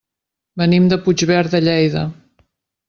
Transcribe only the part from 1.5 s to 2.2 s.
de Lleida.